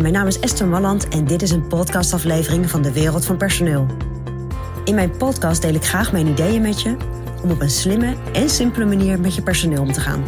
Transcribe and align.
Mijn 0.00 0.12
naam 0.12 0.26
is 0.26 0.40
Esther 0.40 0.66
Malland 0.66 1.08
en 1.08 1.24
dit 1.24 1.42
is 1.42 1.50
een 1.50 1.66
podcastaflevering 1.66 2.70
van 2.70 2.82
de 2.82 2.92
Wereld 2.92 3.26
van 3.26 3.36
Personeel. 3.36 3.86
In 4.84 4.94
mijn 4.94 5.16
podcast 5.16 5.62
deel 5.62 5.74
ik 5.74 5.84
graag 5.84 6.12
mijn 6.12 6.26
ideeën 6.26 6.62
met 6.62 6.82
je 6.82 6.96
om 7.42 7.50
op 7.50 7.60
een 7.60 7.70
slimme 7.70 8.16
en 8.32 8.50
simpele 8.50 8.84
manier 8.84 9.20
met 9.20 9.34
je 9.34 9.42
personeel 9.42 9.82
om 9.82 9.92
te 9.92 10.00
gaan. 10.00 10.24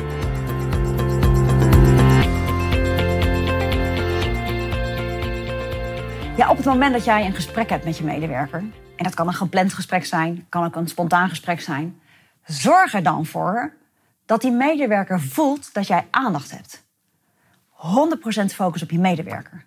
Ja, 6.36 6.50
op 6.50 6.56
het 6.56 6.66
moment 6.66 6.92
dat 6.92 7.04
jij 7.04 7.26
een 7.26 7.34
gesprek 7.34 7.70
hebt 7.70 7.84
met 7.84 7.98
je 7.98 8.04
medewerker, 8.04 8.58
en 8.96 9.04
dat 9.04 9.14
kan 9.14 9.26
een 9.26 9.34
gepland 9.34 9.72
gesprek 9.72 10.04
zijn, 10.04 10.46
kan 10.48 10.64
ook 10.64 10.76
een 10.76 10.88
spontaan 10.88 11.28
gesprek 11.28 11.60
zijn, 11.60 12.00
zorg 12.44 12.94
er 12.94 13.02
dan 13.02 13.26
voor 13.26 13.72
dat 14.26 14.40
die 14.40 14.52
medewerker 14.52 15.20
voelt 15.20 15.74
dat 15.74 15.86
jij 15.86 16.06
aandacht 16.10 16.50
hebt. 16.50 16.86
100% 17.78 18.44
focus 18.54 18.82
op 18.82 18.90
je 18.90 18.98
medewerker. 18.98 19.66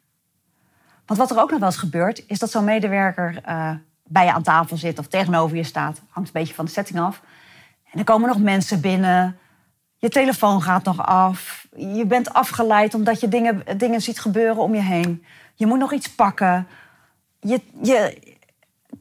Want 1.06 1.20
wat 1.20 1.32
er 1.32 1.42
ook 1.42 1.50
nog 1.50 1.60
wel 1.60 1.70
eens 1.70 1.78
gebeurt, 1.78 2.24
is 2.28 2.40
dat 2.40 2.52
zo'n 2.52 2.64
medewerker 2.64 3.42
uh, 3.48 3.72
bij 4.04 4.26
je 4.26 4.34
aan 4.34 4.44
tafel 4.44 4.78
zit 4.78 5.00
of 5.00 5.08
tegenover 5.08 5.58
je 5.58 5.64
staat. 5.64 6.02
Hangt 6.10 6.30
een 6.30 6.40
beetje 6.40 6.54
van 6.54 6.66
de 6.66 6.72
setting 6.72 7.00
af. 7.00 7.22
En 7.92 8.00
er 8.00 8.06
komen 8.06 8.28
nog 8.28 8.40
mensen 8.40 8.82
binnen. 8.82 9.38
Je 9.98 10.10
telefoon 10.10 10.62
gaat 10.62 10.84
nog 10.84 11.06
af. 11.06 11.68
Je 11.76 12.06
bent 12.06 12.34
afgeleid 12.34 12.94
omdat 12.94 13.20
je 13.20 13.28
dingen, 13.28 13.78
dingen 13.78 14.02
ziet 14.02 14.20
gebeuren 14.20 14.64
om 14.64 14.76
je 14.76 14.82
heen. 14.82 15.26
Je 15.56 15.66
moet 15.66 15.80
nog 15.80 15.94
iets 15.94 16.16
pakken. 16.16 16.68
Je, 17.40 17.62
je 17.82 18.18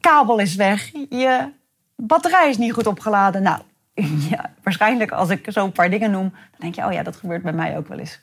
kabel 0.01 0.39
is 0.39 0.55
weg. 0.55 0.91
Je 1.09 1.53
batterij 1.97 2.49
is 2.49 2.59
niet 2.59 2.73
goed 2.73 2.87
opgeladen. 2.87 3.43
Nou, 3.43 3.63
ja, 4.31 4.55
waarschijnlijk 4.63 5.11
als 5.11 5.29
ik 5.29 5.47
zo 5.51 5.65
een 5.65 5.73
paar 5.73 5.91
dingen 5.91 6.11
noem, 6.11 6.31
dan 6.31 6.59
denk 6.59 6.75
je, 6.75 6.85
oh 6.85 6.93
ja, 6.93 7.03
dat 7.03 7.17
gebeurt 7.17 7.43
bij 7.43 7.53
mij 7.53 7.77
ook 7.77 7.89
wel 7.89 7.99
eens. 7.99 8.21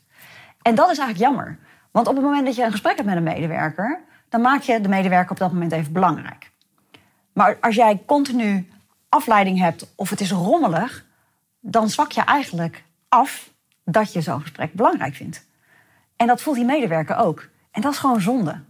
En 0.67 0.75
dat 0.75 0.91
is 0.91 0.97
eigenlijk 0.97 1.29
jammer. 1.29 1.57
Want 1.91 2.07
op 2.07 2.15
het 2.15 2.23
moment 2.23 2.45
dat 2.45 2.55
je 2.55 2.63
een 2.63 2.71
gesprek 2.71 2.95
hebt 2.95 3.07
met 3.07 3.17
een 3.17 3.23
medewerker, 3.23 3.99
dan 4.29 4.41
maak 4.41 4.61
je 4.61 4.81
de 4.81 4.89
medewerker 4.89 5.31
op 5.31 5.37
dat 5.37 5.51
moment 5.51 5.71
even 5.71 5.93
belangrijk. 5.93 6.51
Maar 7.33 7.57
als 7.61 7.75
jij 7.75 8.03
continu 8.05 8.69
afleiding 9.09 9.59
hebt 9.59 9.93
of 9.95 10.09
het 10.09 10.21
is 10.21 10.31
rommelig, 10.31 11.05
dan 11.59 11.89
zwak 11.89 12.11
je 12.11 12.21
eigenlijk 12.21 12.83
af 13.09 13.53
dat 13.83 14.13
je 14.13 14.21
zo'n 14.21 14.41
gesprek 14.41 14.73
belangrijk 14.73 15.15
vindt. 15.15 15.47
En 16.15 16.27
dat 16.27 16.41
voelt 16.41 16.55
die 16.55 16.65
medewerker 16.65 17.15
ook. 17.15 17.47
En 17.71 17.81
dat 17.81 17.93
is 17.93 17.99
gewoon 17.99 18.21
zonde. 18.21 18.61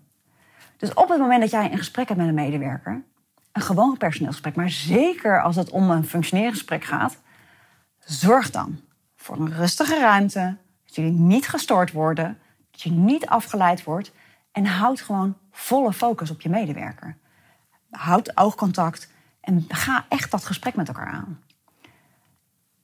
Dus 0.78 0.94
op 0.94 1.10
het 1.10 1.20
moment 1.20 1.42
dat 1.42 1.52
jij 1.52 1.72
een 1.72 1.78
gesprek 1.78 2.08
hebt 2.08 2.20
met 2.20 2.30
een 2.30 2.34
medewerker, 2.34 3.04
een 3.52 3.62
gewoon 3.62 3.98
personeelsgesprek, 3.98 4.56
maar 4.56 4.70
zeker 4.70 5.42
als 5.42 5.56
het 5.56 5.70
om 5.70 5.90
een 5.90 6.06
functioneringsgesprek 6.06 6.84
gaat, 6.84 7.18
zorg 8.00 8.52
dan 8.52 8.80
voor 9.16 9.40
een 9.40 9.54
rustige 9.54 10.00
ruimte, 10.00 10.58
jullie 10.98 11.20
niet 11.20 11.48
gestoord 11.48 11.92
worden, 11.92 12.38
dat 12.72 12.82
je 12.82 12.92
niet 12.92 13.26
afgeleid 13.26 13.84
wordt 13.84 14.12
en 14.52 14.66
houd 14.66 15.02
gewoon 15.02 15.38
volle 15.52 15.94
focus 15.94 16.32
op 16.32 16.42
je 16.42 16.50
medewerker. 16.50 17.18
Houd 17.90 18.38
oogcontact 18.38 19.12
en 19.42 19.66
ga 19.68 20.06
echt 20.10 20.32
dat 20.32 20.46
gesprek 20.46 20.76
met 20.76 20.88
elkaar 20.88 21.08
aan. 21.08 21.40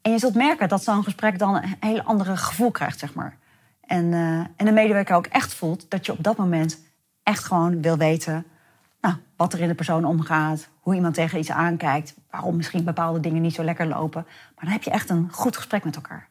En 0.02 0.12
je 0.12 0.20
zult 0.20 0.36
merken 0.36 0.70
dat 0.70 0.84
zo'n 0.84 1.04
gesprek 1.04 1.40
dan 1.40 1.56
een 1.56 1.76
heel 1.80 2.02
andere 2.02 2.38
gevoel 2.38 2.72
krijgt, 2.72 3.00
zeg 3.00 3.14
maar. 3.14 3.38
En, 3.82 4.06
uh, 4.06 4.40
en 4.40 4.66
de 4.66 4.72
medewerker 4.72 5.16
ook 5.16 5.26
echt 5.26 5.54
voelt 5.54 5.90
dat 5.90 6.06
je 6.06 6.12
op 6.12 6.24
dat 6.24 6.38
moment 6.38 6.80
echt 7.24 7.44
gewoon 7.44 7.82
wil 7.82 7.98
weten 7.98 8.46
nou, 9.04 9.16
wat 9.36 9.54
er 9.54 9.60
in 9.60 9.68
de 9.68 9.76
persoon 9.76 10.06
omgaat, 10.06 10.70
hoe 10.80 10.96
iemand 10.96 11.14
tegen 11.14 11.40
iets 11.40 11.52
aankijkt, 11.52 12.16
waarom 12.30 12.56
misschien 12.56 12.84
bepaalde 12.84 13.20
dingen 13.20 13.42
niet 13.42 13.54
zo 13.54 13.64
lekker 13.64 13.88
lopen. 13.88 14.24
Maar 14.26 14.64
dan 14.64 14.74
heb 14.74 14.84
je 14.84 14.92
echt 14.92 15.10
een 15.10 15.28
goed 15.32 15.56
gesprek 15.56 15.84
met 15.84 15.96
elkaar. 15.96 16.30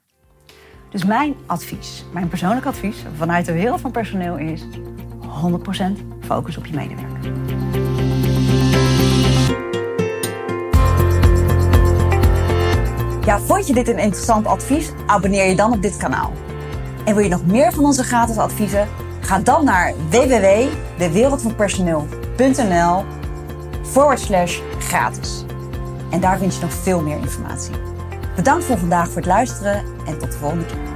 Dus 0.92 1.04
mijn 1.04 1.34
advies, 1.46 2.04
mijn 2.12 2.28
persoonlijk 2.28 2.66
advies 2.66 2.96
vanuit 3.16 3.46
de 3.46 3.52
wereld 3.52 3.80
van 3.80 3.90
personeel 3.90 4.36
is 4.36 4.62
100% 4.62 4.66
focus 6.20 6.56
op 6.56 6.66
je 6.66 6.74
medewerker. 6.74 7.32
Ja, 13.24 13.40
vond 13.40 13.66
je 13.66 13.74
dit 13.74 13.88
een 13.88 13.98
interessant 13.98 14.46
advies? 14.46 14.92
Abonneer 15.06 15.48
je 15.48 15.56
dan 15.56 15.72
op 15.72 15.82
dit 15.82 15.96
kanaal. 15.96 16.32
En 17.04 17.14
wil 17.14 17.24
je 17.24 17.30
nog 17.30 17.46
meer 17.46 17.72
van 17.72 17.84
onze 17.84 18.04
gratis 18.04 18.36
adviezen? 18.36 18.88
Ga 19.20 19.38
dan 19.38 19.64
naar 19.64 19.94
www.dewereldvanpersoneel.nl 20.10 23.04
forward 23.82 24.20
slash 24.20 24.60
gratis. 24.78 25.44
En 26.10 26.20
daar 26.20 26.38
vind 26.38 26.54
je 26.54 26.60
nog 26.60 26.72
veel 26.72 27.02
meer 27.02 27.16
informatie. 27.16 27.74
Bedankt 28.36 28.64
voor 28.64 28.78
vandaag 28.78 29.06
voor 29.06 29.16
het 29.16 29.26
luisteren 29.26 29.84
en 30.06 30.18
tot 30.18 30.32
de 30.32 30.38
volgende 30.38 30.66
keer. 30.66 30.91